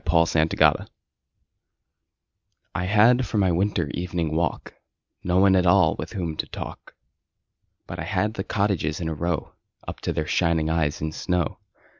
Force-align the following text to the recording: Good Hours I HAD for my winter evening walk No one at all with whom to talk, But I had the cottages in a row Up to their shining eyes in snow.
Good 0.03 0.57
Hours 0.63 0.87
I 2.73 2.85
HAD 2.85 3.27
for 3.27 3.37
my 3.37 3.51
winter 3.51 3.91
evening 3.93 4.35
walk 4.35 4.73
No 5.23 5.37
one 5.37 5.55
at 5.55 5.67
all 5.67 5.95
with 5.99 6.13
whom 6.13 6.35
to 6.37 6.47
talk, 6.47 6.95
But 7.85 7.99
I 7.99 8.05
had 8.05 8.33
the 8.33 8.43
cottages 8.43 8.99
in 8.99 9.07
a 9.07 9.13
row 9.13 9.53
Up 9.87 9.99
to 10.01 10.11
their 10.11 10.25
shining 10.25 10.71
eyes 10.71 11.01
in 11.01 11.11
snow. 11.11 11.59